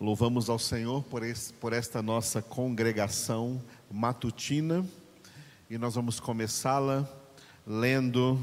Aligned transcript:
Louvamos 0.00 0.48
ao 0.48 0.60
Senhor 0.60 1.02
por, 1.02 1.24
esse, 1.24 1.52
por 1.54 1.72
esta 1.72 2.00
nossa 2.00 2.40
congregação 2.40 3.60
matutina 3.90 4.86
e 5.68 5.76
nós 5.76 5.96
vamos 5.96 6.20
começá-la 6.20 7.04
lendo 7.66 8.40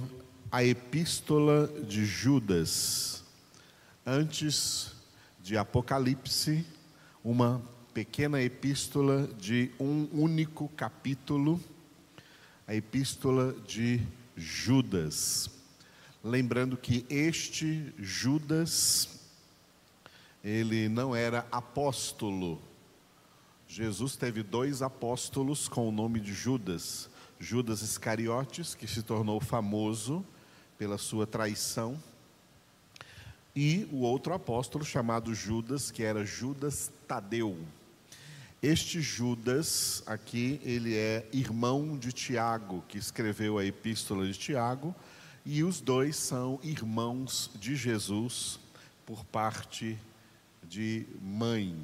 a 0.52 0.66
Epístola 0.66 1.68
de 1.88 2.04
Judas. 2.04 3.24
Antes 4.06 4.92
de 5.42 5.58
Apocalipse, 5.58 6.66
uma 7.24 7.62
pequena 7.94 8.42
epístola 8.42 9.26
de 9.40 9.72
um 9.80 10.10
único 10.12 10.68
capítulo, 10.76 11.58
a 12.68 12.76
Epístola 12.76 13.54
de 13.66 14.02
Judas. 14.36 15.50
Lembrando 16.22 16.76
que 16.76 17.06
este 17.10 17.94
Judas 17.98 19.15
ele 20.46 20.88
não 20.88 21.16
era 21.16 21.48
apóstolo. 21.52 22.62
Jesus 23.68 24.16
teve 24.16 24.44
dois 24.44 24.84
apóstolos 24.84 25.68
com 25.68 25.90
o 25.90 25.92
nome 25.92 26.20
de 26.20 26.32
Judas: 26.32 27.10
Judas 27.40 27.82
Iscariotes, 27.82 28.76
que 28.76 28.88
se 28.88 29.02
tornou 29.02 29.40
famoso 29.40 30.24
pela 30.78 31.00
sua 31.00 31.26
traição, 31.26 32.00
e 33.56 33.88
o 33.92 34.02
outro 34.02 34.36
apóstolo 34.36 34.86
chamado 34.86 35.34
Judas, 35.34 35.90
que 35.90 36.04
era 36.04 36.24
Judas 36.24 36.92
Tadeu. 37.08 37.58
Este 38.62 39.02
Judas 39.02 40.04
aqui, 40.06 40.62
ele 40.64 40.96
é 40.96 41.28
irmão 41.34 41.98
de 41.98 42.12
Tiago, 42.12 42.84
que 42.88 43.00
escreveu 43.00 43.58
a 43.58 43.66
epístola 43.66 44.28
de 44.28 44.38
Tiago, 44.38 44.94
e 45.44 45.64
os 45.64 45.82
dois 45.82 46.16
são 46.16 46.60
irmãos 46.62 47.50
de 47.56 47.76
Jesus 47.76 48.60
por 49.08 49.24
parte 49.26 49.98
de 50.70 51.06
mãe, 51.22 51.76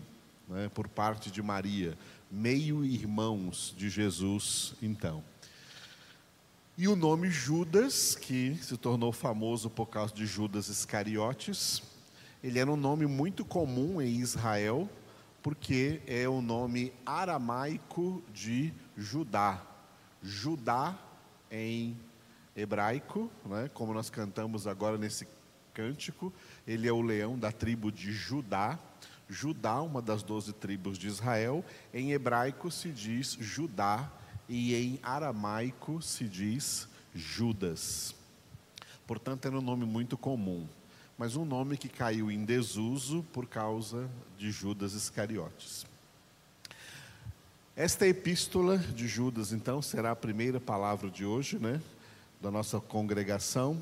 né, 0.48 0.70
por 0.74 0.88
parte 0.88 1.32
de 1.32 1.42
Maria, 1.42 1.98
meio 2.30 2.84
irmãos 2.84 3.74
de 3.78 3.90
Jesus, 3.90 4.74
então. 4.82 5.24
E 6.78 6.88
o 6.88 6.96
nome 6.96 7.30
Judas, 7.30 8.16
que 8.16 8.56
se 8.62 8.76
tornou 8.78 9.12
famoso 9.12 9.70
por 9.70 9.88
causa 9.88 10.14
de 10.14 10.26
Judas 10.26 10.68
Iscariotes, 10.68 11.84
ele 12.44 12.58
era 12.58 12.72
um 12.72 12.78
nome 12.78 13.06
muito 13.06 13.46
comum 13.46 14.02
em 14.02 14.20
Israel, 14.20 14.90
porque 15.44 16.02
é 16.08 16.28
o 16.28 16.42
nome 16.42 16.92
aramaico 17.06 18.24
de 18.34 18.74
Judá. 18.98 19.62
Judá 20.24 20.98
em 21.52 21.98
hebraico, 22.56 23.30
né, 23.46 23.70
como 23.74 23.94
nós 23.94 24.10
cantamos 24.10 24.66
agora 24.66 24.98
nesse 24.98 25.28
cântico, 25.74 26.34
ele 26.68 26.88
é 26.88 26.92
o 26.92 27.02
leão 27.02 27.38
da 27.38 27.52
tribo 27.52 27.92
de 27.92 28.12
Judá. 28.12 28.78
Judá, 29.30 29.82
uma 29.82 30.02
das 30.02 30.24
doze 30.24 30.54
tribos 30.54 30.98
de 30.98 31.08
Israel. 31.08 31.64
Em 31.94 32.12
hebraico 32.12 32.70
se 32.70 32.90
diz 32.90 33.38
Judá 33.40 34.12
e 34.48 34.76
em 34.76 35.00
aramaico 35.02 36.02
se 36.02 36.26
diz 36.26 36.88
Judas. 37.16 38.14
Portanto, 39.08 39.46
era 39.46 39.58
um 39.58 39.62
nome 39.62 39.86
muito 39.86 40.18
comum, 40.18 40.68
mas 41.18 41.36
um 41.36 41.46
nome 41.46 41.78
que 41.78 41.90
caiu 41.90 42.30
em 42.30 42.46
desuso 42.46 43.24
por 43.34 43.48
causa 43.48 44.10
de 44.38 44.52
Judas 44.52 44.94
Iscariotes. 44.94 45.86
Esta 47.76 48.06
epístola 48.06 48.78
de 48.78 49.08
Judas, 49.08 49.54
então, 49.54 49.82
será 49.82 50.12
a 50.12 50.16
primeira 50.16 50.60
palavra 50.60 51.10
de 51.10 51.26
hoje, 51.26 51.58
né, 51.58 51.82
da 52.42 52.52
nossa 52.52 52.80
congregação 52.80 53.82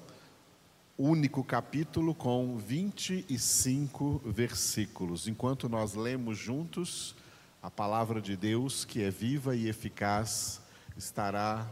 único 1.01 1.45
capítulo 1.45 2.13
com 2.13 2.57
25 2.57 4.21
versículos. 4.25 5.29
Enquanto 5.29 5.69
nós 5.69 5.93
lemos 5.93 6.37
juntos, 6.37 7.15
a 7.63 7.71
palavra 7.71 8.19
de 8.19 8.35
Deus, 8.35 8.83
que 8.83 9.01
é 9.01 9.09
viva 9.09 9.55
e 9.55 9.69
eficaz, 9.69 10.59
estará 10.97 11.65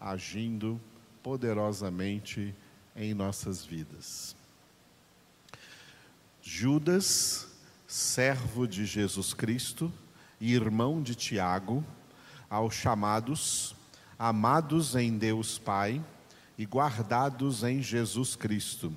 agindo 0.00 0.80
poderosamente 1.22 2.54
em 2.96 3.12
nossas 3.12 3.62
vidas. 3.62 4.34
Judas, 6.40 7.48
servo 7.86 8.66
de 8.66 8.86
Jesus 8.86 9.34
Cristo 9.34 9.92
e 10.40 10.54
irmão 10.54 11.02
de 11.02 11.14
Tiago, 11.14 11.84
aos 12.48 12.74
chamados, 12.74 13.76
amados 14.18 14.96
em 14.96 15.18
Deus 15.18 15.58
Pai, 15.58 16.02
e 16.60 16.66
guardados 16.66 17.64
em 17.64 17.82
Jesus 17.82 18.36
Cristo. 18.36 18.92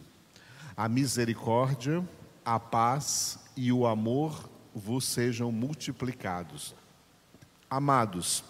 A 0.76 0.90
misericórdia, 0.90 2.06
a 2.44 2.60
paz 2.60 3.40
e 3.56 3.72
o 3.72 3.88
amor 3.88 4.50
vos 4.76 5.06
sejam 5.06 5.50
multiplicados. 5.50 6.76
Amados, 7.70 8.44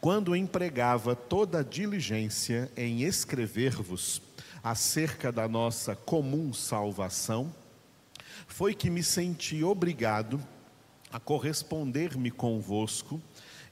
quando 0.00 0.36
empregava 0.36 1.16
toda 1.16 1.58
a 1.58 1.64
diligência 1.64 2.70
em 2.76 3.02
escrever-vos 3.02 4.22
acerca 4.62 5.32
da 5.32 5.48
nossa 5.48 5.96
comum 5.96 6.52
salvação, 6.52 7.52
foi 8.46 8.74
que 8.74 8.88
me 8.88 9.02
senti 9.02 9.64
obrigado 9.64 10.40
a 11.12 11.18
corresponder-me 11.18 12.30
convosco 12.30 13.20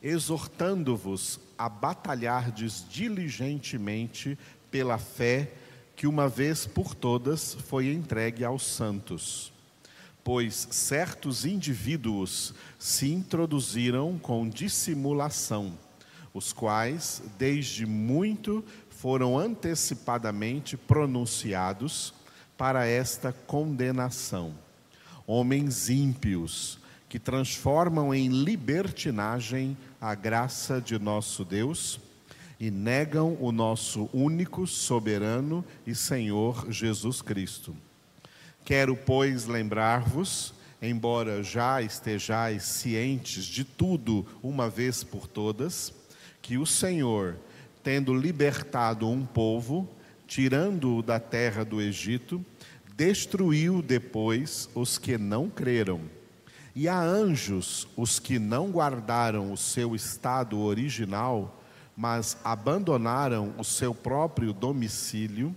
exortando-vos 0.02 1.40
a 1.56 1.68
batalhardes 1.68 2.84
diligentemente 2.88 4.38
pela 4.70 4.98
fé 4.98 5.52
que 5.96 6.06
uma 6.06 6.28
vez 6.28 6.66
por 6.66 6.94
todas 6.94 7.54
foi 7.54 7.92
entregue 7.92 8.44
aos 8.44 8.64
santos. 8.64 9.52
Pois 10.22 10.68
certos 10.70 11.44
indivíduos 11.44 12.54
se 12.78 13.10
introduziram 13.10 14.18
com 14.18 14.48
dissimulação, 14.48 15.76
os 16.32 16.52
quais, 16.52 17.22
desde 17.36 17.84
muito, 17.86 18.64
foram 18.90 19.38
antecipadamente 19.38 20.76
pronunciados 20.76 22.14
para 22.56 22.86
esta 22.86 23.32
condenação. 23.32 24.54
Homens 25.26 25.88
ímpios, 25.88 26.78
que 27.08 27.18
transformam 27.18 28.14
em 28.14 28.28
libertinagem 28.28 29.76
a 30.00 30.14
graça 30.14 30.80
de 30.80 30.98
nosso 30.98 31.44
Deus 31.44 31.98
e 32.60 32.70
negam 32.70 33.36
o 33.40 33.50
nosso 33.50 34.10
único, 34.12 34.66
soberano 34.66 35.64
e 35.86 35.94
Senhor 35.94 36.70
Jesus 36.70 37.22
Cristo. 37.22 37.74
Quero, 38.64 38.94
pois, 38.96 39.46
lembrar-vos, 39.46 40.52
embora 40.82 41.42
já 41.42 41.80
estejais 41.80 42.64
cientes 42.64 43.44
de 43.44 43.64
tudo 43.64 44.26
uma 44.42 44.68
vez 44.68 45.02
por 45.02 45.26
todas, 45.26 45.94
que 46.42 46.58
o 46.58 46.66
Senhor, 46.66 47.36
tendo 47.82 48.12
libertado 48.12 49.08
um 49.08 49.24
povo, 49.24 49.88
tirando-o 50.26 51.02
da 51.02 51.18
terra 51.18 51.64
do 51.64 51.80
Egito, 51.80 52.44
destruiu 52.94 53.80
depois 53.80 54.68
os 54.74 54.98
que 54.98 55.16
não 55.16 55.48
creram 55.48 56.17
e 56.80 56.86
a 56.86 57.00
anjos, 57.00 57.88
os 57.96 58.20
que 58.20 58.38
não 58.38 58.70
guardaram 58.70 59.52
o 59.52 59.56
seu 59.56 59.96
estado 59.96 60.60
original, 60.60 61.60
mas 61.96 62.36
abandonaram 62.44 63.52
o 63.58 63.64
seu 63.64 63.92
próprio 63.92 64.52
domicílio, 64.52 65.52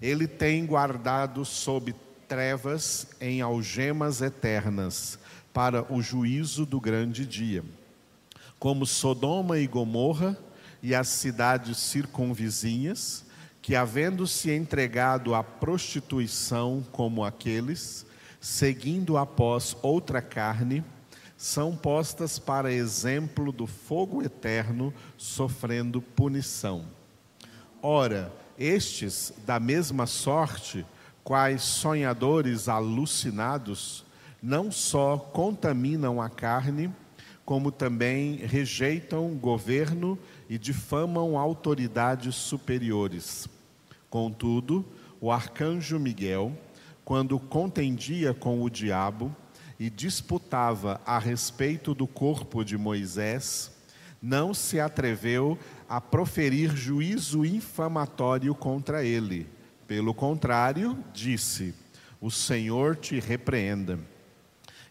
ele 0.00 0.28
tem 0.28 0.64
guardado 0.64 1.44
sob 1.44 1.92
trevas 2.28 3.08
em 3.20 3.40
algemas 3.40 4.22
eternas, 4.22 5.18
para 5.52 5.92
o 5.92 6.00
juízo 6.00 6.64
do 6.64 6.80
grande 6.80 7.26
dia. 7.26 7.64
Como 8.56 8.86
Sodoma 8.86 9.58
e 9.58 9.66
Gomorra 9.66 10.38
e 10.80 10.94
as 10.94 11.08
cidades 11.08 11.78
circunvizinhas, 11.78 13.24
que 13.60 13.74
havendo-se 13.74 14.52
entregado 14.52 15.34
à 15.34 15.42
prostituição 15.42 16.86
como 16.92 17.24
aqueles, 17.24 18.06
seguindo 18.40 19.18
após 19.18 19.76
outra 19.82 20.22
carne, 20.22 20.82
são 21.36 21.76
postas 21.76 22.38
para 22.38 22.72
exemplo 22.72 23.52
do 23.52 23.66
fogo 23.66 24.22
eterno, 24.22 24.92
sofrendo 25.16 26.00
punição. 26.00 26.84
Ora, 27.82 28.32
estes, 28.58 29.32
da 29.46 29.58
mesma 29.58 30.06
sorte, 30.06 30.84
quais 31.24 31.62
sonhadores 31.62 32.68
alucinados, 32.68 34.04
não 34.42 34.70
só 34.70 35.16
contaminam 35.16 36.20
a 36.20 36.28
carne, 36.28 36.92
como 37.44 37.72
também 37.72 38.36
rejeitam 38.36 39.34
governo 39.34 40.18
e 40.48 40.58
difamam 40.58 41.38
autoridades 41.38 42.34
superiores. 42.34 43.48
Contudo, 44.08 44.84
o 45.20 45.32
arcanjo 45.32 45.98
Miguel, 45.98 46.52
quando 47.10 47.40
contendia 47.40 48.32
com 48.32 48.62
o 48.62 48.70
diabo 48.70 49.34
e 49.80 49.90
disputava 49.90 51.00
a 51.04 51.18
respeito 51.18 51.92
do 51.92 52.06
corpo 52.06 52.64
de 52.64 52.78
Moisés, 52.78 53.72
não 54.22 54.54
se 54.54 54.78
atreveu 54.78 55.58
a 55.88 56.00
proferir 56.00 56.70
juízo 56.76 57.44
infamatório 57.44 58.54
contra 58.54 59.04
ele. 59.04 59.48
Pelo 59.88 60.14
contrário, 60.14 60.96
disse: 61.12 61.74
O 62.20 62.30
Senhor 62.30 62.94
te 62.94 63.18
repreenda. 63.18 63.98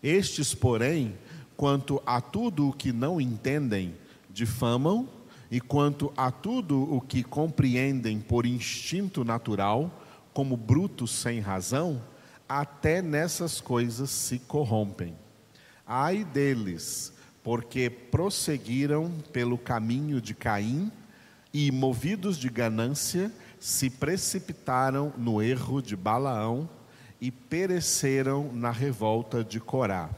Estes, 0.04 0.54
porém, 0.54 1.18
quanto 1.56 2.04
a 2.06 2.20
tudo 2.20 2.68
o 2.68 2.74
que 2.74 2.92
não 2.92 3.22
entendem, 3.22 3.96
difamam, 4.30 5.08
e 5.50 5.62
quanto 5.62 6.12
a 6.18 6.32
tudo 6.32 6.82
o 6.94 7.00
que 7.00 7.24
compreendem 7.24 8.20
por 8.20 8.46
instinto 8.46 9.24
natural, 9.24 9.99
como 10.40 10.56
brutos 10.56 11.12
sem 11.12 11.42
razão, 11.42 12.02
até 12.48 13.02
nessas 13.02 13.60
coisas 13.60 14.10
se 14.10 14.40
corrompem. 14.40 15.14
Ai 15.86 16.24
deles, 16.24 17.12
porque 17.44 17.90
prosseguiram 17.90 19.12
pelo 19.34 19.58
caminho 19.58 20.22
de 20.22 20.34
Caim 20.34 20.90
e, 21.54 21.70
movidos 21.74 22.38
de 22.38 22.48
ganância, 22.48 23.30
se 23.60 23.90
precipitaram 23.90 25.12
no 25.18 25.42
erro 25.42 25.82
de 25.82 25.94
Balaão 25.98 26.70
e 27.20 27.30
pereceram 27.30 28.50
na 28.54 28.72
revolta 28.72 29.44
de 29.44 29.60
Corá. 29.60 30.10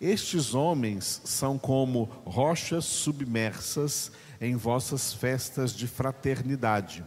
Estes 0.00 0.54
homens 0.54 1.20
são 1.24 1.58
como 1.58 2.04
rochas 2.24 2.84
submersas 2.84 4.12
em 4.40 4.54
vossas 4.54 5.12
festas 5.12 5.74
de 5.74 5.88
fraternidade, 5.88 7.04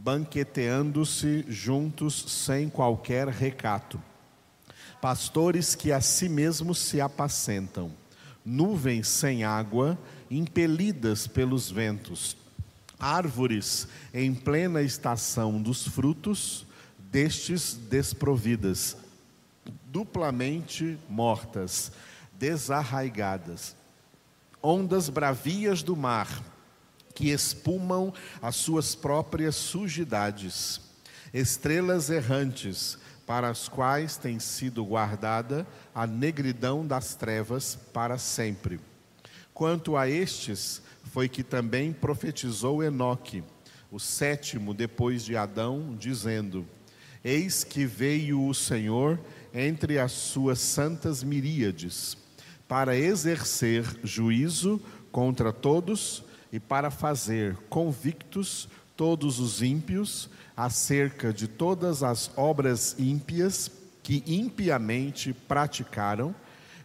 banqueteando-se 0.00 1.44
juntos 1.48 2.24
sem 2.28 2.68
qualquer 2.68 3.26
recato. 3.26 4.00
Pastores 5.02 5.74
que 5.74 5.90
a 5.92 6.00
si 6.00 6.28
mesmos 6.28 6.78
se 6.78 7.00
apacentam, 7.00 7.90
nuvens 8.44 9.08
sem 9.08 9.42
água, 9.42 9.98
impelidas 10.30 11.26
pelos 11.26 11.68
ventos, 11.68 12.36
árvores 12.98 13.88
em 14.14 14.32
plena 14.32 14.82
estação 14.82 15.60
dos 15.60 15.86
frutos, 15.88 16.64
destes 17.10 17.74
desprovidas, 17.74 18.96
duplamente 19.86 20.96
mortas, 21.08 21.90
desarraigadas, 22.32 23.74
ondas 24.62 25.08
bravias 25.08 25.82
do 25.82 25.96
mar, 25.96 26.28
que 27.18 27.30
espumam 27.30 28.14
as 28.40 28.54
suas 28.54 28.94
próprias 28.94 29.56
sujidades, 29.56 30.80
estrelas 31.34 32.10
errantes, 32.10 32.96
para 33.26 33.48
as 33.48 33.66
quais 33.66 34.16
tem 34.16 34.38
sido 34.38 34.84
guardada 34.84 35.66
a 35.92 36.06
negridão 36.06 36.86
das 36.86 37.16
trevas 37.16 37.76
para 37.92 38.18
sempre. 38.18 38.78
Quanto 39.52 39.96
a 39.96 40.08
estes, 40.08 40.80
foi 41.12 41.28
que 41.28 41.42
também 41.42 41.92
profetizou 41.92 42.84
Enoque, 42.84 43.42
o 43.90 43.98
sétimo 43.98 44.72
depois 44.72 45.24
de 45.24 45.36
Adão, 45.36 45.96
dizendo: 45.98 46.64
Eis 47.24 47.64
que 47.64 47.84
veio 47.84 48.46
o 48.46 48.54
Senhor 48.54 49.18
entre 49.52 49.98
as 49.98 50.12
suas 50.12 50.60
santas 50.60 51.24
miríades, 51.24 52.16
para 52.68 52.96
exercer 52.96 53.84
juízo 54.04 54.80
contra 55.10 55.52
todos 55.52 56.27
e 56.52 56.58
para 56.58 56.90
fazer 56.90 57.56
convictos 57.68 58.68
todos 58.96 59.38
os 59.38 59.62
ímpios 59.62 60.28
acerca 60.56 61.32
de 61.32 61.46
todas 61.46 62.02
as 62.02 62.30
obras 62.36 62.96
ímpias 62.98 63.70
que 64.02 64.24
impiamente 64.26 65.32
praticaram 65.32 66.34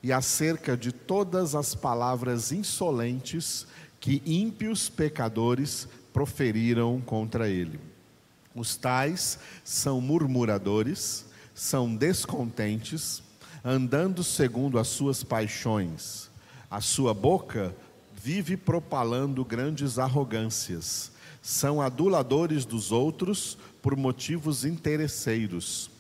e 0.04 0.12
acerca 0.12 0.76
de 0.76 0.92
todas 0.92 1.56
as 1.56 1.74
palavras 1.74 2.52
insolentes 2.52 3.66
que 4.00 4.22
ímpios 4.26 4.90
pecadores 4.90 5.88
proferiram 6.12 7.00
contra 7.02 7.48
ele. 7.48 7.80
Os 8.54 8.76
tais 8.76 9.40
são 9.64 10.00
murmuradores, 10.00 11.26
são 11.56 11.96
descontentes, 11.96 13.24
andando 13.64 14.24
segundo 14.24 14.78
as 14.78 14.90
suas 14.90 15.24
paixões. 15.24 16.30
A 16.70 16.82
sua 16.82 17.14
boca 17.14 17.74
vive 18.24 18.56
propalando 18.56 19.44
grandes 19.44 20.00
arrogâncias. 20.00 21.12
São 21.42 21.82
aduladores 21.82 22.64
dos 22.64 22.90
outros 22.90 23.58
por 23.82 23.98
motivos 23.98 24.64
interesseiros. 24.64 25.92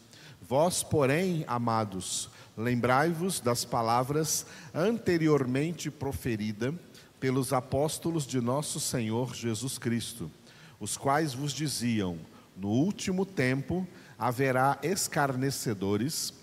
Vós, 0.41 0.81
porém, 0.81 1.43
amados, 1.47 2.29
lembrai-vos 2.55 3.41
das 3.41 3.65
palavras 3.65 4.45
anteriormente 4.73 5.91
proferidas 5.91 6.73
pelos 7.19 7.51
apóstolos 7.51 8.25
de 8.25 8.39
nosso 8.39 8.79
Senhor 8.79 9.35
Jesus 9.35 9.77
Cristo, 9.77 10.31
os 10.79 10.95
quais 10.95 11.33
vos 11.33 11.51
diziam: 11.51 12.17
no 12.55 12.69
último 12.69 13.25
tempo 13.25 13.85
haverá 14.17 14.79
escarnecedores, 14.81 16.33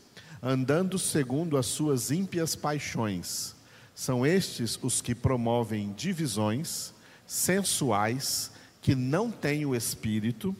andando 0.42 0.98
segundo 0.98 1.56
as 1.56 1.64
suas 1.64 2.10
ímpias 2.10 2.54
paixões. 2.54 3.58
São 4.00 4.24
estes 4.24 4.78
os 4.82 5.02
que 5.02 5.14
promovem 5.14 5.92
divisões 5.92 6.94
sensuais, 7.26 8.50
que 8.80 8.94
não 8.94 9.30
têm 9.30 9.66
o 9.66 9.76
espírito. 9.76 10.56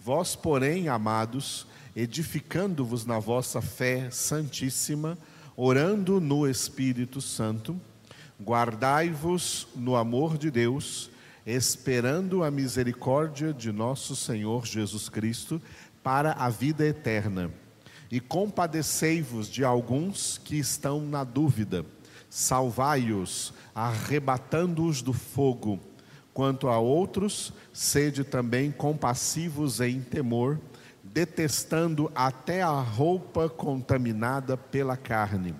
Vós, 0.00 0.34
porém, 0.34 0.88
amados, 0.88 1.66
edificando-vos 1.94 3.04
na 3.04 3.18
vossa 3.18 3.60
fé 3.60 4.10
santíssima, 4.10 5.18
orando 5.54 6.18
no 6.18 6.48
Espírito 6.48 7.20
Santo, 7.20 7.78
guardai-vos 8.42 9.68
no 9.76 9.94
amor 9.94 10.38
de 10.38 10.50
Deus 10.50 11.10
esperando 11.44 12.42
a 12.42 12.50
misericórdia 12.50 13.52
de 13.52 13.70
nosso 13.70 14.16
Senhor 14.16 14.64
Jesus 14.64 15.10
Cristo 15.10 15.60
para 16.02 16.32
a 16.32 16.48
vida 16.48 16.86
eterna. 16.86 17.50
E 18.10 18.18
compadecei-vos 18.18 19.46
de 19.46 19.62
alguns 19.62 20.38
que 20.38 20.56
estão 20.56 21.02
na 21.02 21.22
dúvida, 21.22 21.84
salvai-os, 22.30 23.52
arrebatando-os 23.74 25.02
do 25.02 25.12
fogo. 25.12 25.78
Quanto 26.32 26.68
a 26.68 26.78
outros, 26.78 27.52
sede 27.72 28.22
também 28.22 28.70
compassivos 28.70 29.80
em 29.80 30.00
temor, 30.00 30.60
detestando 31.02 32.10
até 32.14 32.62
a 32.62 32.80
roupa 32.80 33.48
contaminada 33.48 34.56
pela 34.56 34.96
carne. 34.96 35.54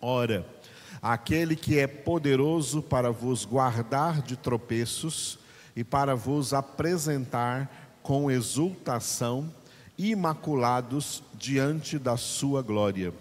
Ora, 0.00 0.46
aquele 1.00 1.56
que 1.56 1.78
é 1.78 1.86
poderoso 1.86 2.82
para 2.82 3.10
vos 3.10 3.44
guardar 3.44 4.20
de 4.20 4.36
tropeços 4.36 5.38
e 5.74 5.82
para 5.82 6.14
vos 6.14 6.52
apresentar 6.52 7.98
com 8.02 8.30
exultação, 8.30 9.50
imaculados 9.96 11.22
diante 11.34 11.98
da 11.98 12.16
sua 12.16 12.60
glória. 12.60 13.14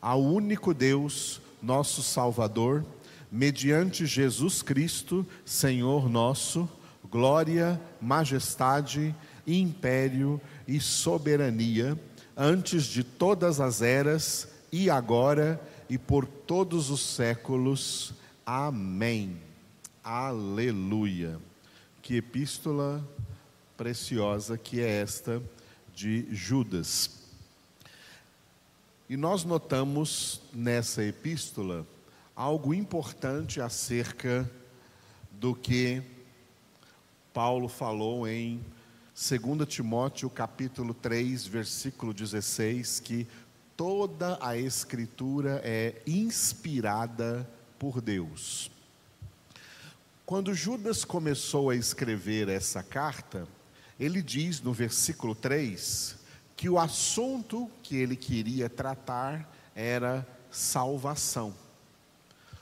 Ao 0.00 0.20
único 0.22 0.74
Deus, 0.74 1.39
nosso 1.62 2.02
Salvador, 2.02 2.84
mediante 3.30 4.06
Jesus 4.06 4.62
Cristo, 4.62 5.26
Senhor 5.44 6.08
nosso, 6.08 6.68
glória, 7.10 7.80
majestade, 8.00 9.14
império 9.46 10.40
e 10.66 10.80
soberania, 10.80 11.98
antes 12.36 12.84
de 12.84 13.02
todas 13.02 13.60
as 13.60 13.82
eras 13.82 14.48
e 14.72 14.88
agora 14.88 15.60
e 15.88 15.98
por 15.98 16.26
todos 16.26 16.90
os 16.90 17.00
séculos. 17.00 18.14
Amém. 18.46 19.36
Aleluia. 20.02 21.38
Que 22.00 22.16
epístola 22.16 23.06
preciosa 23.76 24.56
que 24.56 24.80
é 24.80 25.00
esta 25.00 25.42
de 25.94 26.26
Judas. 26.34 27.20
E 29.10 29.16
nós 29.16 29.42
notamos 29.42 30.40
nessa 30.52 31.02
epístola 31.02 31.84
algo 32.32 32.72
importante 32.72 33.60
acerca 33.60 34.48
do 35.32 35.52
que 35.52 36.00
Paulo 37.34 37.66
falou 37.66 38.28
em 38.28 38.64
2 39.12 39.68
Timóteo 39.68 40.30
capítulo 40.30 40.94
3, 40.94 41.44
versículo 41.44 42.14
16, 42.14 43.00
que 43.00 43.26
toda 43.76 44.38
a 44.40 44.56
Escritura 44.56 45.60
é 45.64 46.00
inspirada 46.06 47.50
por 47.80 48.00
Deus. 48.00 48.70
Quando 50.24 50.54
Judas 50.54 51.04
começou 51.04 51.70
a 51.70 51.74
escrever 51.74 52.48
essa 52.48 52.80
carta, 52.80 53.44
ele 53.98 54.22
diz 54.22 54.60
no 54.60 54.72
versículo 54.72 55.34
3 55.34 56.19
que 56.60 56.68
o 56.68 56.78
assunto 56.78 57.70
que 57.82 57.96
ele 57.96 58.14
queria 58.14 58.68
tratar 58.68 59.50
era 59.74 60.28
salvação. 60.50 61.54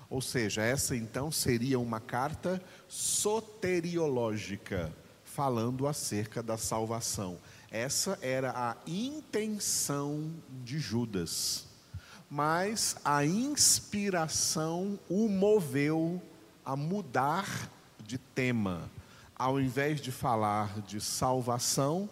Ou 0.08 0.20
seja, 0.20 0.62
essa 0.62 0.94
então 0.94 1.32
seria 1.32 1.80
uma 1.80 1.98
carta 1.98 2.62
soteriológica, 2.86 4.94
falando 5.24 5.88
acerca 5.88 6.40
da 6.40 6.56
salvação. 6.56 7.38
Essa 7.72 8.16
era 8.22 8.52
a 8.52 8.76
intenção 8.86 10.30
de 10.62 10.78
Judas. 10.78 11.66
Mas 12.30 12.98
a 13.04 13.24
inspiração 13.24 14.96
o 15.08 15.28
moveu 15.28 16.22
a 16.64 16.76
mudar 16.76 17.68
de 18.06 18.16
tema. 18.16 18.88
Ao 19.34 19.60
invés 19.60 20.00
de 20.00 20.12
falar 20.12 20.82
de 20.82 21.00
salvação, 21.00 22.08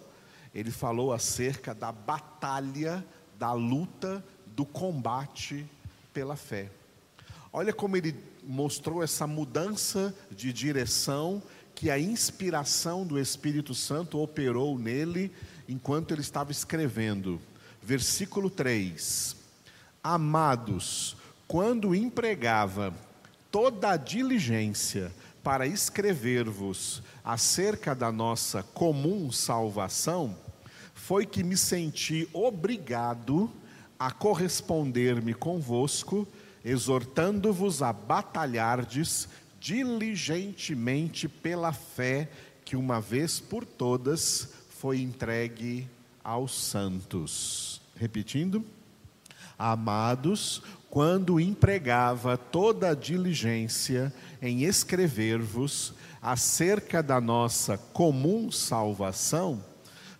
ele 0.57 0.71
falou 0.71 1.13
acerca 1.13 1.75
da 1.75 1.93
batalha, 1.93 3.05
da 3.39 3.53
luta, 3.53 4.25
do 4.47 4.65
combate 4.65 5.67
pela 6.15 6.35
fé. 6.35 6.71
Olha 7.53 7.75
como 7.75 7.95
ele 7.95 8.17
mostrou 8.43 9.03
essa 9.03 9.27
mudança 9.27 10.15
de 10.31 10.55
direção 10.55 11.43
que 11.75 11.91
a 11.91 11.99
inspiração 11.99 13.07
do 13.07 13.21
Espírito 13.21 13.75
Santo 13.75 14.19
operou 14.19 14.79
nele 14.79 15.31
enquanto 15.69 16.13
ele 16.13 16.23
estava 16.23 16.53
escrevendo. 16.53 17.39
Versículo 17.83 18.49
3: 18.49 19.37
Amados, 20.03 21.19
quando 21.47 21.95
empregava 21.95 22.95
toda 23.51 23.91
a 23.91 23.97
diligência 23.99 25.13
para 25.47 25.65
escrever-vos 25.65 27.05
acerca 27.25 27.95
da 27.95 28.11
nossa 28.11 28.65
comum 28.65 29.31
salvação, 29.31 30.37
foi 30.93 31.25
que 31.25 31.45
me 31.45 31.57
senti 31.57 32.29
obrigado 32.33 33.49
a 33.97 34.11
corresponder-me 34.11 35.33
convosco, 35.35 36.26
exortando-vos 36.65 37.81
a 37.81 37.93
batalhardes 37.93 39.29
diligentemente 39.61 41.29
pela 41.29 41.73
fé 41.73 42.29
que 42.65 42.75
uma 42.75 43.00
vez 43.00 43.38
por 43.38 43.65
todas 43.65 44.49
foi 44.69 45.00
entregue 45.00 45.88
aos 46.25 46.61
santos. 46.61 47.81
Repetindo, 47.95 48.65
amados, 49.57 50.61
quando 50.97 51.38
empregava 51.38 52.38
toda 52.38 52.88
a 52.88 52.95
diligência 52.95 54.11
em 54.41 54.62
escrever-vos 54.65 55.93
acerca 56.23 57.03
da 57.03 57.21
nossa 57.21 57.76
comum 57.76 58.50
salvação, 58.50 59.62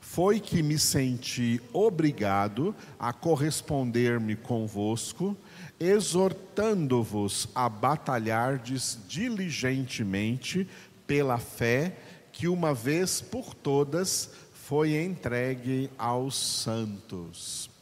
foi 0.03 0.39
que 0.39 0.63
me 0.63 0.79
senti 0.79 1.63
obrigado 1.73 2.75
a 2.99 3.11
corresponder-me 3.11 4.37
convosco, 4.37 5.35
exortando-vos 5.81 7.49
a 7.55 7.71
batalhardes 7.71 8.99
diligentemente 9.09 10.69
pela 11.07 11.39
fé 11.39 11.97
que 12.31 12.47
uma 12.47 12.75
vez 12.75 13.23
por 13.23 13.55
todas 13.55 14.29
foi 14.53 15.03
entregue 15.03 15.89
aos 15.97 16.37
santos. 16.37 17.76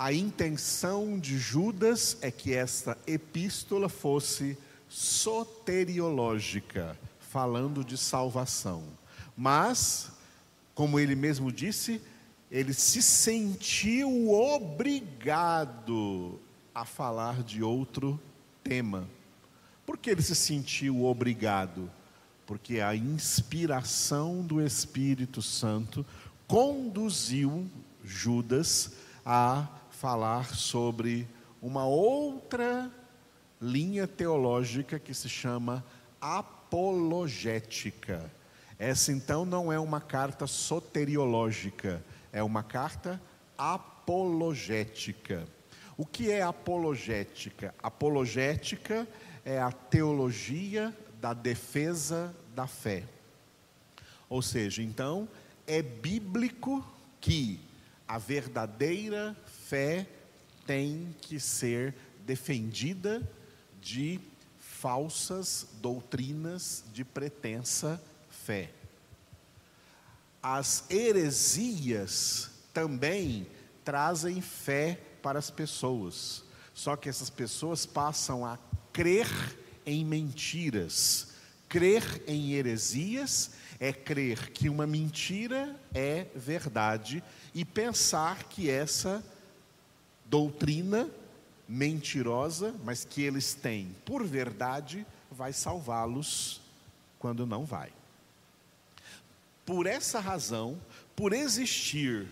A 0.00 0.12
intenção 0.14 1.18
de 1.18 1.38
Judas 1.38 2.16
é 2.22 2.30
que 2.30 2.54
esta 2.54 2.96
epístola 3.06 3.86
fosse 3.86 4.56
soteriológica, 4.88 6.96
falando 7.20 7.84
de 7.84 7.98
salvação. 7.98 8.82
Mas, 9.36 10.10
como 10.74 10.98
ele 10.98 11.14
mesmo 11.14 11.52
disse, 11.52 12.00
ele 12.50 12.72
se 12.72 13.02
sentiu 13.02 14.30
obrigado 14.30 16.40
a 16.74 16.86
falar 16.86 17.42
de 17.42 17.62
outro 17.62 18.18
tema. 18.64 19.06
Por 19.84 19.98
que 19.98 20.08
ele 20.08 20.22
se 20.22 20.34
sentiu 20.34 21.04
obrigado? 21.04 21.90
Porque 22.46 22.80
a 22.80 22.96
inspiração 22.96 24.40
do 24.40 24.62
Espírito 24.62 25.42
Santo 25.42 26.06
conduziu 26.46 27.68
Judas 28.02 28.92
a 29.26 29.68
falar 30.00 30.54
sobre 30.54 31.28
uma 31.60 31.84
outra 31.84 32.90
linha 33.60 34.08
teológica 34.08 34.98
que 34.98 35.12
se 35.12 35.28
chama 35.28 35.84
apologética. 36.18 38.32
Essa 38.78 39.12
então 39.12 39.44
não 39.44 39.70
é 39.70 39.78
uma 39.78 40.00
carta 40.00 40.46
soteriológica, 40.46 42.02
é 42.32 42.42
uma 42.42 42.62
carta 42.62 43.20
apologética. 43.58 45.46
O 45.98 46.06
que 46.06 46.30
é 46.30 46.40
apologética? 46.40 47.74
Apologética 47.82 49.06
é 49.44 49.60
a 49.60 49.70
teologia 49.70 50.96
da 51.20 51.34
defesa 51.34 52.34
da 52.54 52.66
fé. 52.66 53.04
Ou 54.30 54.40
seja, 54.40 54.82
então, 54.82 55.28
é 55.66 55.82
bíblico 55.82 56.82
que 57.20 57.68
a 58.10 58.18
verdadeira 58.18 59.36
fé 59.70 60.04
tem 60.66 61.14
que 61.22 61.38
ser 61.38 61.94
defendida 62.26 63.22
de 63.80 64.20
falsas 64.58 65.68
doutrinas 65.80 66.82
de 66.92 67.04
pretensa 67.04 68.02
fé. 68.28 68.72
As 70.42 70.90
heresias 70.90 72.50
também 72.74 73.46
trazem 73.84 74.40
fé 74.40 75.00
para 75.22 75.38
as 75.38 75.50
pessoas, 75.50 76.42
só 76.74 76.96
que 76.96 77.08
essas 77.08 77.30
pessoas 77.30 77.86
passam 77.86 78.44
a 78.44 78.58
crer 78.92 79.28
em 79.86 80.04
mentiras. 80.04 81.28
Crer 81.68 82.24
em 82.26 82.54
heresias 82.54 83.52
é 83.78 83.92
crer 83.92 84.50
que 84.50 84.68
uma 84.68 84.86
mentira 84.86 85.78
é 85.94 86.26
verdade 86.34 87.22
e 87.54 87.64
pensar 87.64 88.44
que 88.44 88.68
essa 88.68 89.22
doutrina 90.30 91.10
mentirosa, 91.68 92.74
mas 92.84 93.04
que 93.04 93.20
eles 93.20 93.52
têm 93.52 93.94
por 94.06 94.24
verdade, 94.24 95.04
vai 95.30 95.52
salvá-los 95.52 96.60
quando 97.18 97.44
não 97.44 97.64
vai. 97.64 97.92
Por 99.66 99.86
essa 99.86 100.20
razão, 100.20 100.80
por 101.14 101.32
existir 101.32 102.28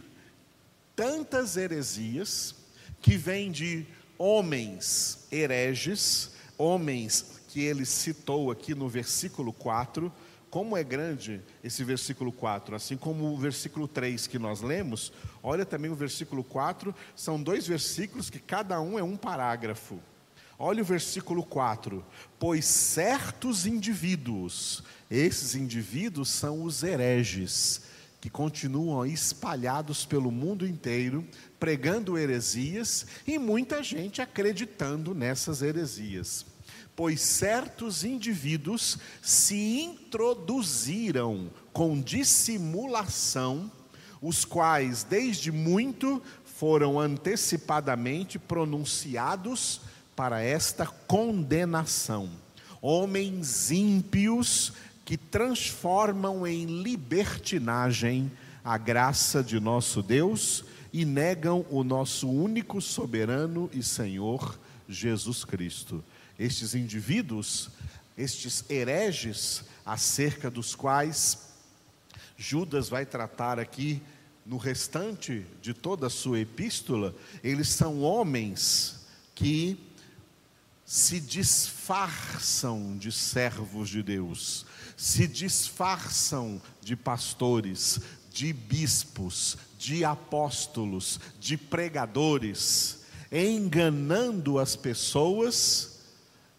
tantas 0.97 1.57
heresias 1.57 2.55
que 3.02 3.17
vêm 3.17 3.50
de 3.50 3.87
homens 4.17 5.26
hereges, 5.31 6.31
homens 6.57 7.40
que 7.49 7.61
ele 7.61 7.85
citou 7.85 8.50
aqui 8.50 8.75
no 8.75 8.88
versículo 8.88 9.52
4, 9.52 10.12
como 10.50 10.76
é 10.76 10.83
grande 10.83 11.43
esse 11.62 11.85
versículo 11.85 12.33
4, 12.33 12.75
assim 12.75 12.97
como 12.97 13.33
o 13.33 13.37
versículo 13.37 13.87
3 13.87 14.26
que 14.26 14.38
nós 14.38 14.61
lemos, 14.61 15.12
olha 15.43 15.64
também 15.64 15.90
o 15.90 15.95
versículo 15.95 16.43
4, 16.43 16.95
são 17.14 17.43
dois 17.43 17.67
versículos 17.67 18.31
que 18.31 18.38
cada 18.38 18.81
um 18.81 18.99
é 18.99 19.02
um 19.02 19.17
parágrafo. 19.17 20.00
Olha 20.59 20.83
o 20.83 20.87
versículo 20.87 21.45
4: 21.45 22.05
Pois 22.38 22.64
certos 22.64 23.67
indivíduos, 23.67 24.83
esses 25.11 25.55
indivíduos 25.55 26.31
são 26.31 26.62
os 26.62 26.83
hereges, 26.83 27.83
que 28.21 28.28
continuam 28.28 29.07
espalhados 29.07 30.05
pelo 30.05 30.33
mundo 30.33 30.67
inteiro, 30.67 31.25
pregando 31.61 32.19
heresias 32.19 33.07
e 33.26 33.38
muita 33.38 33.83
gente 33.83 34.21
acreditando 34.21 35.14
nessas 35.14 35.62
heresias 35.62 36.45
pois 36.99 37.21
certos 37.21 38.02
indivíduos 38.02 38.99
se 39.23 39.83
introduziram 39.83 41.49
com 41.73 42.00
dissimulação, 42.00 43.71
os 44.21 44.45
quais 44.45 45.05
desde 45.05 45.52
muito 45.52 46.21
foram 46.45 46.99
antecipadamente 46.99 48.37
pronunciados 48.37 49.81
para 50.17 50.43
esta 50.43 50.88
condenação. 50.88 52.28
Homens 52.83 53.71
ímpios 53.71 54.73
que 55.05 55.17
transformam 55.17 56.45
em 56.45 56.83
libertinagem 56.83 58.28
a 58.64 58.76
graça 58.76 59.40
de 59.40 59.61
nosso 59.61 60.02
Deus 60.02 60.64
e 60.93 61.05
negam 61.05 61.64
o 61.71 61.85
nosso 61.85 62.28
único 62.28 62.81
soberano 62.81 63.71
e 63.73 63.85
Senhor 63.85 64.59
Jesus 64.88 65.45
Cristo 65.45 66.02
estes 66.38 66.75
indivíduos, 66.75 67.71
estes 68.16 68.64
hereges, 68.71 69.64
acerca 69.85 70.50
dos 70.50 70.75
quais 70.75 71.38
Judas 72.37 72.88
vai 72.88 73.04
tratar 73.04 73.59
aqui 73.59 74.02
no 74.47 74.57
restante 74.57 75.45
de 75.61 75.75
toda 75.75 76.07
a 76.07 76.11
sua 76.11 76.40
epístola, 76.40 77.14
eles 77.42 77.68
são 77.68 78.00
homens 78.00 79.07
que 79.35 79.78
se 80.85 81.21
disfarçam 81.21 82.97
de 82.97 83.12
servos 83.12 83.90
de 83.90 84.02
Deus, 84.02 84.64
se 84.97 85.26
disfarçam 85.26 86.62
de 86.80 86.97
pastores, 86.97 88.00
de 88.30 88.52
bispos, 88.52 89.59
de 89.78 90.04
apóstolos, 90.04 91.21
de 91.38 91.57
pregadores, 91.59 93.00
enganando 93.30 94.59
as 94.59 94.76
pessoas 94.76 95.98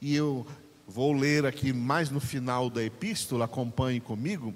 e 0.01 0.15
eu 0.15 0.46
vou 0.88 1.13
ler 1.13 1.46
aqui 1.46 1.72
mais 1.72 2.10
no 2.10 2.20
final 2.20 2.70
da 2.70 2.84
epístola, 2.84 3.46
acompanhe 3.46 4.00
comigo, 4.00 4.53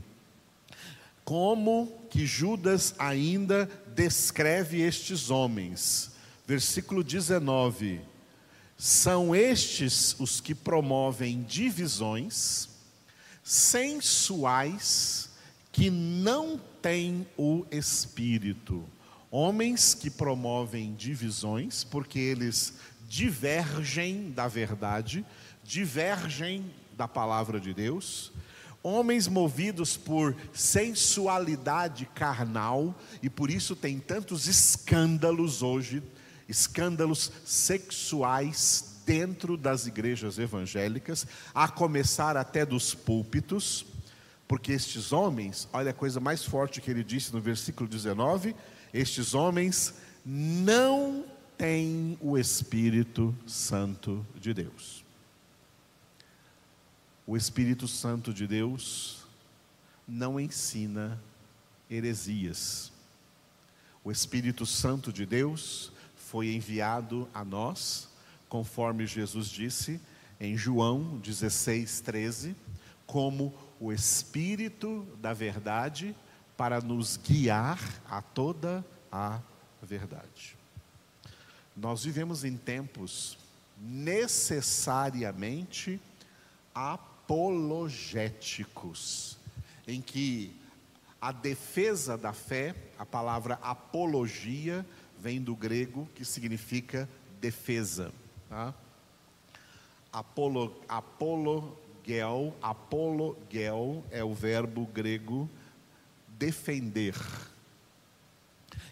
como 1.23 1.91
que 2.09 2.25
Judas 2.25 2.95
ainda 2.97 3.69
descreve 3.95 4.81
estes 4.81 5.29
homens. 5.29 6.11
Versículo 6.45 7.03
19: 7.03 8.01
São 8.77 9.35
estes 9.35 10.15
os 10.19 10.41
que 10.41 10.53
promovem 10.53 11.43
divisões 11.43 12.69
sensuais 13.43 15.29
que 15.71 15.89
não 15.89 16.59
têm 16.81 17.27
o 17.37 17.65
espírito. 17.71 18.83
Homens 19.29 19.95
que 19.95 20.09
promovem 20.09 20.93
divisões, 20.93 21.83
porque 21.83 22.19
eles 22.19 22.73
divergem 23.07 24.31
da 24.31 24.47
verdade, 24.47 25.25
divergem 25.63 26.65
da 26.97 27.07
palavra 27.07 27.59
de 27.59 27.73
Deus, 27.73 28.31
homens 28.81 29.27
movidos 29.27 29.95
por 29.95 30.35
sensualidade 30.53 32.05
carnal, 32.13 32.93
e 33.21 33.29
por 33.29 33.49
isso 33.49 33.75
tem 33.75 33.99
tantos 33.99 34.47
escândalos 34.47 35.61
hoje, 35.61 36.03
escândalos 36.49 37.31
sexuais 37.45 39.01
dentro 39.05 39.57
das 39.57 39.87
igrejas 39.87 40.37
evangélicas, 40.37 41.25
a 41.53 41.67
começar 41.67 42.35
até 42.35 42.65
dos 42.65 42.93
púlpitos, 42.93 43.85
porque 44.47 44.73
estes 44.73 45.11
homens, 45.11 45.67
olha 45.71 45.91
a 45.91 45.93
coisa 45.93 46.19
mais 46.19 46.43
forte 46.43 46.81
que 46.81 46.91
ele 46.91 47.03
disse 47.03 47.33
no 47.33 47.39
versículo 47.39 47.89
19: 47.89 48.55
estes 48.93 49.33
homens 49.33 49.93
não 50.25 51.25
têm 51.63 52.17
o 52.19 52.37
Espírito 52.37 53.33
Santo 53.47 54.27
de 54.35 54.53
Deus. 54.53 55.01
O 57.25 57.37
Espírito 57.37 57.87
Santo 57.87 58.33
de 58.33 58.45
Deus 58.45 59.25
não 60.05 60.37
ensina 60.37 61.17
heresias. 61.89 62.91
O 64.03 64.11
Espírito 64.11 64.65
Santo 64.65 65.13
de 65.13 65.25
Deus 65.25 65.89
foi 66.17 66.53
enviado 66.53 67.29
a 67.33 67.45
nós, 67.45 68.09
conforme 68.49 69.07
Jesus 69.07 69.47
disse 69.47 70.01
em 70.41 70.57
João 70.57 71.17
16, 71.19 72.01
13, 72.01 72.57
como 73.07 73.53
o 73.79 73.93
Espírito 73.93 75.07
da 75.21 75.31
verdade 75.31 76.13
para 76.57 76.81
nos 76.81 77.15
guiar 77.15 77.79
a 78.05 78.21
toda 78.21 78.85
a 79.09 79.39
verdade. 79.81 80.61
Nós 81.75 82.03
vivemos 82.03 82.43
em 82.43 82.55
tempos 82.55 83.35
necessariamente 83.79 85.99
apologéticos, 86.73 89.37
em 89.87 90.01
que 90.01 90.55
a 91.19 91.31
defesa 91.31 92.15
da 92.17 92.33
fé, 92.33 92.75
a 92.97 93.05
palavra 93.05 93.59
apologia, 93.61 94.85
vem 95.19 95.39
do 95.41 95.55
grego 95.55 96.07
que 96.15 96.25
significa 96.25 97.07
defesa. 97.39 98.11
Tá? 98.49 98.73
Apolo, 100.11 100.75
apologel, 100.87 102.55
apologel 102.61 104.03
é 104.11 104.21
o 104.23 104.33
verbo 104.33 104.85
grego 104.85 105.49
defender. 106.27 107.15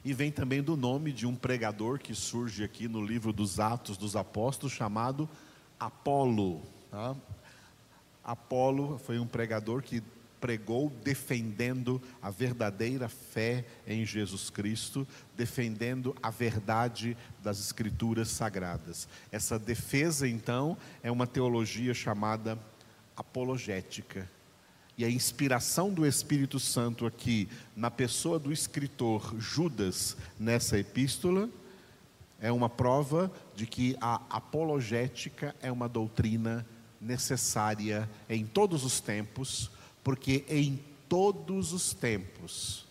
E 0.04 0.14
vem 0.14 0.32
também 0.32 0.64
do 0.64 0.76
nome 0.76 1.12
de 1.12 1.28
um 1.28 1.36
pregador 1.36 2.00
que 2.00 2.16
surge 2.16 2.64
aqui 2.64 2.88
no 2.88 3.06
livro 3.06 3.32
dos 3.32 3.60
Atos 3.60 3.98
dos 3.98 4.16
Apóstolos, 4.16 4.74
chamado 4.74 5.30
Apolo. 5.80 6.64
Tá? 6.90 7.16
Apolo 8.24 8.98
foi 8.98 9.20
um 9.20 9.28
pregador 9.28 9.84
que 9.84 10.02
pregou 10.40 10.90
defendendo 11.04 12.02
a 12.20 12.32
verdadeira 12.32 13.08
fé 13.08 13.64
em 13.86 14.04
Jesus 14.04 14.50
Cristo, 14.50 15.08
defendendo 15.38 16.16
a 16.22 16.32
verdade 16.32 17.16
das 17.44 17.60
Escrituras 17.60 18.30
sagradas. 18.30 19.08
Essa 19.32 19.60
defesa, 19.60 20.28
então, 20.28 20.76
é 21.04 21.12
uma 21.12 21.28
teologia 21.28 21.94
chamada 21.94 22.58
apologética. 23.16 24.28
E 25.02 25.04
a 25.04 25.10
inspiração 25.10 25.92
do 25.92 26.06
Espírito 26.06 26.60
Santo 26.60 27.08
aqui, 27.08 27.50
na 27.76 27.90
pessoa 27.90 28.38
do 28.38 28.54
escritor 28.54 29.34
Judas, 29.40 30.16
nessa 30.40 30.78
epístola, 30.78 31.50
é 32.40 32.52
uma 32.52 32.70
prova 32.70 33.32
de 33.56 33.66
que 33.66 33.98
a 34.00 34.22
apologética 34.30 35.56
é 35.60 35.72
uma 35.72 35.90
doutrina 35.90 36.64
necessária 37.02 38.08
em 38.30 38.46
todos 38.46 38.84
os 38.84 39.02
tempos 39.02 39.72
porque 40.04 40.46
em 40.48 40.80
todos 41.10 41.74
os 41.74 41.96
tempos 41.96 42.86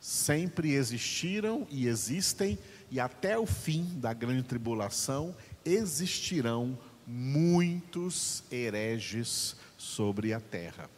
sempre 0.00 0.72
existiram 0.72 1.66
e 1.70 1.86
existem, 1.86 2.58
e 2.90 2.98
até 2.98 3.38
o 3.38 3.44
fim 3.44 3.84
da 3.96 4.14
grande 4.14 4.44
tribulação 4.44 5.36
existirão 5.66 6.78
muitos 7.06 8.42
hereges 8.50 9.54
sobre 9.76 10.32
a 10.32 10.40
terra. 10.40 10.88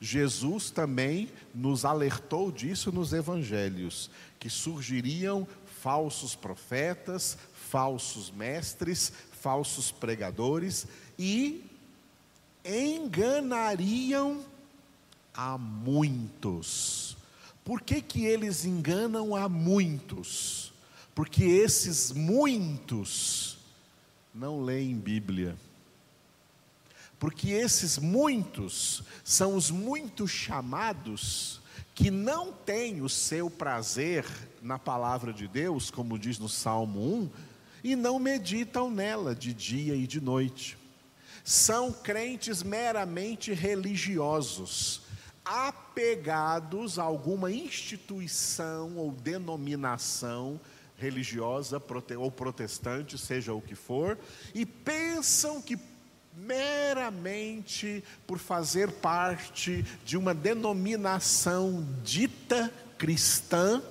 Jesus 0.00 0.70
também 0.70 1.30
nos 1.54 1.84
alertou 1.84 2.52
disso 2.52 2.92
nos 2.92 3.12
evangelhos, 3.12 4.10
que 4.38 4.50
surgiriam 4.50 5.46
falsos 5.80 6.34
profetas, 6.34 7.38
falsos 7.70 8.30
mestres, 8.30 9.12
falsos 9.40 9.90
pregadores 9.90 10.86
e 11.18 11.64
enganariam 12.64 14.44
a 15.34 15.56
muitos. 15.56 17.16
Por 17.64 17.80
que, 17.80 18.00
que 18.00 18.24
eles 18.24 18.64
enganam 18.64 19.34
a 19.34 19.48
muitos? 19.48 20.72
Porque 21.14 21.44
esses 21.44 22.12
muitos 22.12 23.58
não 24.34 24.62
leem 24.62 24.94
Bíblia. 24.94 25.56
Porque 27.18 27.50
esses 27.50 27.98
muitos 27.98 29.02
são 29.24 29.56
os 29.56 29.70
muitos 29.70 30.30
chamados 30.30 31.60
que 31.94 32.10
não 32.10 32.52
têm 32.52 33.00
o 33.00 33.08
seu 33.08 33.48
prazer 33.48 34.26
na 34.60 34.78
palavra 34.78 35.32
de 35.32 35.48
Deus, 35.48 35.90
como 35.90 36.18
diz 36.18 36.38
no 36.38 36.48
Salmo 36.48 37.00
1, 37.00 37.30
e 37.82 37.96
não 37.96 38.18
meditam 38.18 38.90
nela 38.90 39.34
de 39.34 39.54
dia 39.54 39.94
e 39.94 40.06
de 40.06 40.20
noite. 40.20 40.76
São 41.42 41.90
crentes 41.92 42.62
meramente 42.62 43.54
religiosos, 43.54 45.00
apegados 45.42 46.98
a 46.98 47.04
alguma 47.04 47.50
instituição 47.50 48.96
ou 48.98 49.12
denominação 49.12 50.60
religiosa 50.98 51.80
ou 52.18 52.30
protestante, 52.30 53.16
seja 53.16 53.54
o 53.54 53.62
que 53.62 53.74
for, 53.74 54.18
e 54.54 54.66
pensam 54.66 55.62
que 55.62 55.78
meramente 56.36 58.04
por 58.26 58.38
fazer 58.38 58.90
parte 58.90 59.84
de 60.04 60.16
uma 60.16 60.34
denominação 60.34 61.86
dita 62.04 62.70
cristã, 62.98 63.82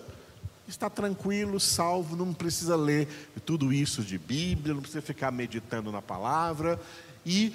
está 0.68 0.90
tranquilo, 0.90 1.60
salvo, 1.60 2.16
não 2.16 2.34
precisa 2.34 2.76
ler 2.76 3.08
tudo 3.46 3.74
isso 3.74 4.04
de 4.04 4.18
Bíblia, 4.18 4.74
não 4.74 4.82
precisa 4.82 5.02
ficar 5.02 5.32
meditando 5.32 5.92
na 5.92 6.02
palavra 6.02 6.80
e 7.26 7.54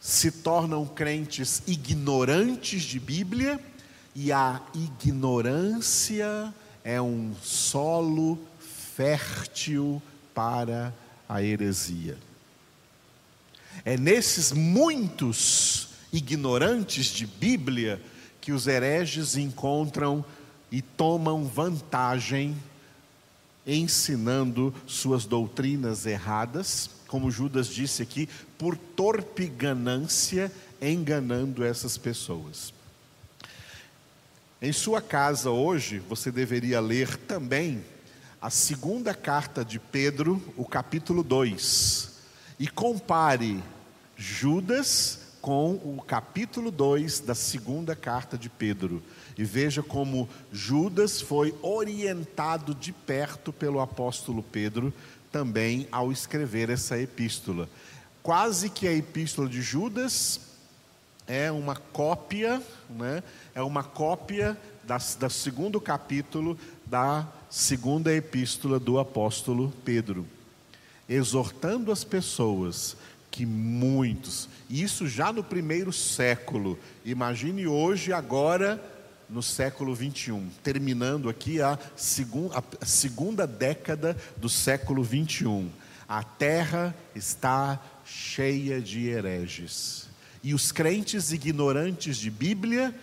se 0.00 0.30
tornam 0.30 0.86
crentes 0.86 1.62
ignorantes 1.66 2.82
de 2.82 3.00
Bíblia, 3.00 3.58
e 4.14 4.30
a 4.30 4.60
ignorância 4.74 6.54
é 6.84 7.00
um 7.00 7.34
solo 7.42 8.38
fértil 8.94 10.00
para 10.34 10.94
a 11.28 11.42
heresia. 11.42 12.16
É 13.84 13.96
nesses 13.96 14.52
muitos 14.52 15.88
ignorantes 16.12 17.06
de 17.06 17.26
Bíblia 17.26 18.00
que 18.40 18.52
os 18.52 18.66
hereges 18.66 19.36
encontram 19.36 20.24
e 20.70 20.80
tomam 20.80 21.44
vantagem 21.44 22.56
ensinando 23.66 24.74
suas 24.86 25.24
doutrinas 25.24 26.06
erradas 26.06 26.90
como 27.14 27.30
Judas 27.30 27.68
disse 27.68 28.02
aqui, 28.02 28.28
por 28.58 28.76
torpe 28.76 29.46
ganância, 29.46 30.50
enganando 30.82 31.62
essas 31.62 31.96
pessoas. 31.96 32.74
Em 34.60 34.72
sua 34.72 35.00
casa 35.00 35.48
hoje, 35.48 36.00
você 36.08 36.32
deveria 36.32 36.80
ler 36.80 37.16
também 37.16 37.84
a 38.42 38.50
segunda 38.50 39.14
carta 39.14 39.64
de 39.64 39.78
Pedro, 39.78 40.42
o 40.56 40.64
capítulo 40.64 41.22
2, 41.22 42.13
e 42.58 42.68
compare 42.68 43.62
Judas 44.16 45.20
com 45.40 45.72
o 45.74 46.02
capítulo 46.06 46.70
2 46.70 47.20
da 47.20 47.34
segunda 47.34 47.94
carta 47.94 48.38
de 48.38 48.48
Pedro. 48.48 49.02
E 49.36 49.44
veja 49.44 49.82
como 49.82 50.28
Judas 50.52 51.20
foi 51.20 51.54
orientado 51.60 52.74
de 52.74 52.92
perto 52.92 53.52
pelo 53.52 53.80
apóstolo 53.80 54.42
Pedro 54.42 54.92
também 55.30 55.88
ao 55.90 56.12
escrever 56.12 56.70
essa 56.70 56.98
epístola. 56.98 57.68
Quase 58.22 58.70
que 58.70 58.86
a 58.86 58.92
epístola 58.92 59.48
de 59.48 59.60
Judas 59.60 60.40
é 61.26 61.50
uma 61.50 61.76
cópia, 61.76 62.62
né? 62.88 63.22
é 63.54 63.62
uma 63.62 63.82
cópia 63.82 64.56
da, 64.84 64.98
da 65.18 65.28
segundo 65.28 65.80
capítulo 65.80 66.58
da 66.86 67.26
segunda 67.50 68.14
epístola 68.14 68.78
do 68.78 68.98
apóstolo 68.98 69.72
Pedro, 69.84 70.26
exortando 71.08 71.92
as 71.92 72.04
pessoas 72.04 72.96
que 73.30 73.44
muitos, 73.44 74.48
isso 74.70 75.08
já 75.08 75.32
no 75.32 75.42
primeiro 75.42 75.92
século, 75.92 76.78
imagine 77.04 77.66
hoje, 77.66 78.12
agora 78.12 78.80
no 79.28 79.42
século 79.42 79.94
21, 79.94 80.48
terminando 80.62 81.28
aqui 81.28 81.60
a, 81.60 81.78
segun, 81.96 82.50
a 82.52 82.86
segunda 82.86 83.46
década 83.46 84.16
do 84.36 84.48
século 84.48 85.02
21. 85.02 85.68
A 86.06 86.22
terra 86.22 86.94
está 87.14 87.82
cheia 88.04 88.80
de 88.80 89.08
hereges. 89.08 90.08
E 90.42 90.54
os 90.54 90.70
crentes 90.70 91.32
ignorantes 91.32 92.18
de 92.18 92.30
Bíblia 92.30 92.94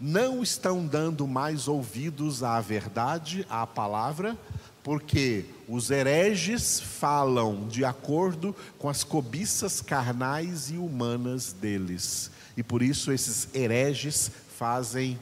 não 0.00 0.42
estão 0.42 0.86
dando 0.86 1.26
mais 1.26 1.68
ouvidos 1.68 2.42
à 2.42 2.60
verdade, 2.60 3.46
à 3.50 3.66
palavra, 3.66 4.38
porque 4.84 5.46
os 5.66 5.90
hereges 5.90 6.78
falam 6.78 7.66
de 7.66 7.86
acordo 7.86 8.54
com 8.78 8.86
as 8.86 9.02
cobiças 9.02 9.80
carnais 9.80 10.70
e 10.70 10.76
humanas 10.76 11.54
deles. 11.54 12.30
E 12.54 12.62
por 12.62 12.82
isso 12.82 13.10
esses 13.10 13.48
hereges 13.54 14.30
fazem 14.58 15.18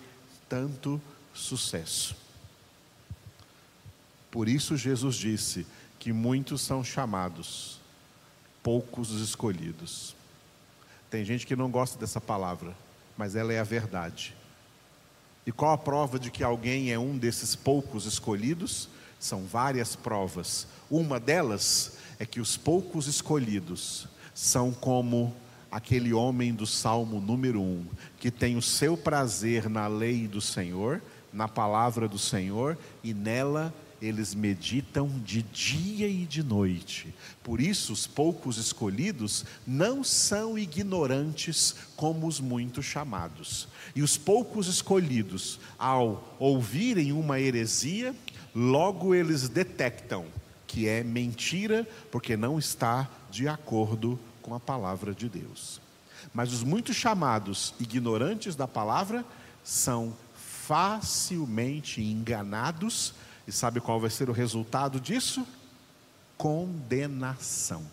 tanto 0.49 1.01
sucesso. 1.33 2.17
Por 4.33 4.49
isso 4.49 4.77
Jesus 4.77 5.15
disse 5.15 5.65
que 5.97 6.13
muitos 6.13 6.61
são 6.63 6.83
chamados, 6.83 7.79
poucos 8.65 9.13
os 9.13 9.23
escolhidos. 9.23 10.17
Tem 11.09 11.25
gente 11.25 11.47
que 11.47 11.55
não 11.55 11.71
gosta 11.71 11.97
dessa 12.01 12.21
palavra, 12.21 12.75
mas 13.17 13.37
ela 13.37 13.53
é 13.53 13.61
a 13.61 13.65
verdade. 13.65 14.35
E 15.47 15.53
qual 15.53 15.73
a 15.73 15.79
prova 15.79 16.19
de 16.19 16.33
que 16.33 16.43
alguém 16.43 16.91
é 16.91 16.99
um 16.99 17.17
desses 17.17 17.55
poucos 17.55 18.07
escolhidos? 18.07 18.89
São 19.23 19.45
várias 19.45 19.95
provas. 19.95 20.67
Uma 20.91 21.21
delas 21.21 21.93
é 22.19 22.27
que 22.27 22.41
os 22.41 22.57
poucos 22.57 23.07
escolhidos 23.07 24.09
são 24.35 24.73
como 24.73 25.33
aquele 25.71 26.13
homem 26.13 26.53
do 26.53 26.67
Salmo 26.67 27.21
número 27.21 27.63
1, 27.63 27.87
que 28.19 28.33
tem 28.33 28.57
o 28.57 28.61
seu 28.61 28.97
prazer 28.97 29.71
na 29.71 29.87
lei 29.87 30.27
do 30.27 30.41
Senhor, 30.41 31.01
na 31.33 31.47
palavra 31.47 32.09
do 32.09 32.19
Senhor, 32.19 32.77
e 33.01 33.15
nela 33.15 33.73
eles 34.03 34.35
meditam 34.35 35.09
de 35.25 35.43
dia 35.43 36.09
e 36.09 36.27
de 36.27 36.43
noite. 36.43 37.15
Por 37.45 37.61
isso, 37.61 37.93
os 37.93 38.09
poucos 38.09 38.57
escolhidos 38.57 39.45
não 39.65 40.03
são 40.03 40.59
ignorantes 40.59 41.77
como 41.95 42.27
os 42.27 42.41
muitos 42.41 42.85
chamados. 42.85 43.69
E 43.95 44.03
os 44.03 44.19
poucos 44.19 44.67
escolhidos, 44.67 45.61
ao 45.79 46.37
ouvirem 46.41 47.13
uma 47.13 47.39
heresia, 47.39 48.13
logo 48.55 49.15
eles 49.15 49.49
detectam 49.49 50.27
que 50.67 50.89
é 50.89 51.05
mentira, 51.05 51.87
porque 52.11 52.37
não 52.37 52.59
está 52.59 53.09
de 53.31 53.47
acordo 53.47 54.19
com 54.41 54.55
a 54.55 54.61
palavra 54.61 55.15
de 55.15 55.29
Deus. 55.29 55.81
Mas 56.33 56.53
os 56.53 56.63
muitos 56.63 56.97
chamados 56.97 57.75
ignorantes 57.79 58.57
da 58.57 58.67
palavra 58.67 59.25
são 59.63 60.15
facilmente 60.35 62.01
enganados 62.01 63.15
e 63.47 63.53
sabe 63.53 63.81
qual 63.81 64.01
vai 64.01 64.09
ser 64.09 64.31
o 64.31 64.33
resultado 64.33 65.01
disso? 65.01 65.47
Condenação. 66.39 67.85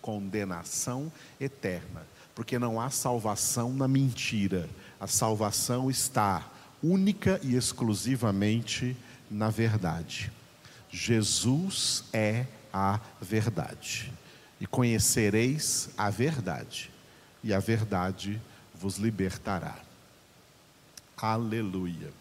Condenação 0.00 1.12
eterna. 1.38 2.06
Porque 2.34 2.58
não 2.58 2.80
há 2.80 2.88
salvação 2.88 3.72
na 3.72 3.88
mentira. 3.88 4.68
A 4.98 5.06
salvação 5.06 5.90
está 5.90 6.48
única 6.82 7.38
e 7.42 7.56
exclusivamente 7.56 8.96
na 9.30 9.50
verdade. 9.50 10.32
Jesus 10.90 12.04
é 12.12 12.46
a 12.72 13.00
verdade. 13.20 14.12
E 14.60 14.66
conhecereis 14.66 15.90
a 15.96 16.10
verdade, 16.10 16.90
e 17.42 17.54
a 17.54 17.58
verdade 17.58 18.40
vos 18.74 18.96
libertará. 18.96 19.78
Aleluia. 21.16 22.12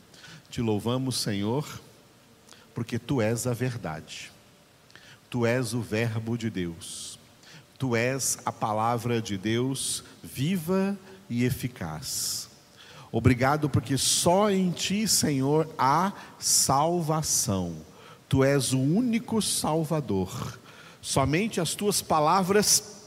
Te 0.49 0.61
louvamos, 0.61 1.17
Senhor 1.17 1.67
porque 2.79 2.97
tu 2.97 3.21
és 3.21 3.45
a 3.45 3.53
verdade, 3.53 4.31
tu 5.29 5.45
és 5.45 5.73
o 5.73 5.81
Verbo 5.81 6.37
de 6.37 6.49
Deus, 6.49 7.19
tu 7.77 7.93
és 7.93 8.37
a 8.45 8.53
palavra 8.53 9.21
de 9.21 9.37
Deus 9.37 10.01
viva 10.23 10.97
e 11.29 11.43
eficaz. 11.43 12.48
Obrigado 13.11 13.69
porque 13.69 13.97
só 13.97 14.51
em 14.51 14.71
ti, 14.71 15.07
Senhor, 15.07 15.67
há 15.77 16.13
salvação. 16.37 17.75
Tu 18.27 18.43
és 18.43 18.71
o 18.73 18.79
único 18.79 19.41
Salvador. 19.41 20.59
Somente 21.01 21.59
as 21.59 21.73
tuas 21.73 22.01
palavras 22.01 22.99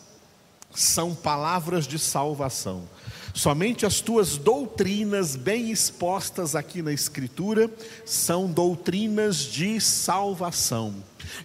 são 0.74 1.14
palavras 1.14 1.86
de 1.86 1.98
salvação. 1.98 2.88
Somente 3.34 3.86
as 3.86 4.00
tuas 4.00 4.36
doutrinas, 4.36 5.36
bem 5.36 5.70
expostas 5.70 6.54
aqui 6.54 6.82
na 6.82 6.92
Escritura, 6.92 7.70
são 8.04 8.50
doutrinas 8.50 9.38
de 9.38 9.80
salvação. 9.80 10.94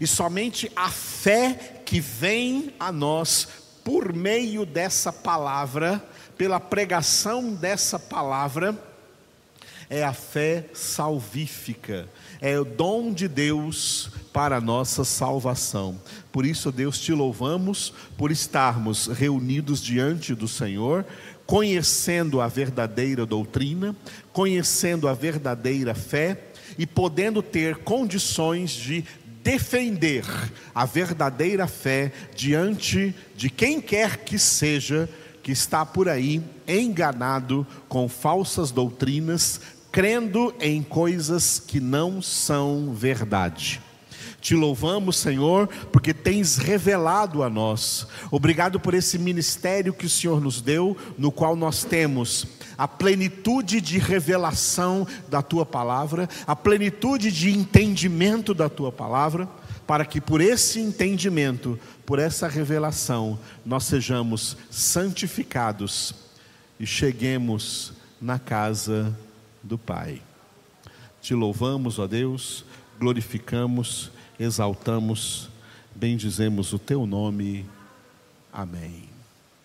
E 0.01 0.07
somente 0.07 0.71
a 0.75 0.89
fé 0.89 1.81
que 1.85 1.99
vem 1.99 2.73
a 2.79 2.91
nós 2.91 3.47
por 3.83 4.11
meio 4.11 4.65
dessa 4.65 5.13
palavra, 5.13 6.03
pela 6.37 6.59
pregação 6.59 7.53
dessa 7.53 7.97
palavra, 7.97 8.77
é 9.89 10.03
a 10.03 10.13
fé 10.13 10.65
salvífica, 10.73 12.07
é 12.41 12.59
o 12.59 12.65
dom 12.65 13.13
de 13.13 13.27
Deus 13.27 14.11
para 14.33 14.57
a 14.57 14.61
nossa 14.61 15.03
salvação. 15.03 15.99
Por 16.31 16.45
isso, 16.45 16.71
Deus, 16.71 16.99
te 16.99 17.13
louvamos 17.13 17.93
por 18.17 18.31
estarmos 18.31 19.07
reunidos 19.07 19.81
diante 19.81 20.35
do 20.35 20.47
Senhor, 20.47 21.05
conhecendo 21.45 22.41
a 22.41 22.47
verdadeira 22.47 23.25
doutrina, 23.25 23.95
conhecendo 24.33 25.07
a 25.07 25.13
verdadeira 25.13 25.95
fé 25.95 26.43
e 26.77 26.85
podendo 26.85 27.41
ter 27.41 27.77
condições 27.77 28.71
de 28.71 29.05
defender 29.41 30.25
a 30.75 30.83
verdadeira 30.83 31.65
fé 31.67 32.11
diante 32.35 33.15
de 33.33 33.49
quem 33.49 33.79
quer 33.79 34.17
que 34.17 34.37
seja 34.37 35.07
que 35.47 35.53
está 35.53 35.85
por 35.85 36.09
aí 36.09 36.43
enganado 36.67 37.65
com 37.87 38.09
falsas 38.09 38.69
doutrinas, 38.69 39.61
crendo 39.89 40.53
em 40.59 40.83
coisas 40.83 41.57
que 41.57 41.79
não 41.79 42.21
são 42.21 42.93
verdade. 42.93 43.81
Te 44.41 44.53
louvamos, 44.53 45.15
Senhor, 45.15 45.69
porque 45.89 46.13
tens 46.13 46.57
revelado 46.57 47.43
a 47.43 47.49
nós. 47.49 48.07
Obrigado 48.29 48.77
por 48.77 48.93
esse 48.93 49.17
ministério 49.17 49.93
que 49.93 50.05
o 50.05 50.09
Senhor 50.09 50.41
nos 50.41 50.59
deu, 50.59 50.97
no 51.17 51.31
qual 51.31 51.55
nós 51.55 51.85
temos 51.85 52.45
a 52.77 52.85
plenitude 52.85 53.79
de 53.79 53.99
revelação 53.99 55.07
da 55.29 55.41
tua 55.41 55.65
palavra, 55.65 56.27
a 56.45 56.57
plenitude 56.57 57.31
de 57.31 57.49
entendimento 57.49 58.53
da 58.53 58.67
tua 58.67 58.91
palavra, 58.91 59.47
para 59.87 60.05
que 60.05 60.21
por 60.21 60.41
esse 60.41 60.79
entendimento, 60.79 61.79
por 62.05 62.19
essa 62.19 62.47
revelação, 62.47 63.39
nós 63.65 63.85
sejamos 63.85 64.57
santificados 64.69 66.13
e 66.79 66.85
cheguemos 66.85 67.93
na 68.21 68.37
casa 68.37 69.17
do 69.63 69.77
Pai. 69.77 70.21
Te 71.21 71.33
louvamos, 71.33 71.97
ó 71.97 72.05
Deus, 72.05 72.63
glorificamos 72.99 74.11
exaltamos, 74.39 75.49
bendizemos 75.95 76.73
o 76.73 76.79
teu 76.79 77.05
nome. 77.05 77.65
Amém. 78.51 79.06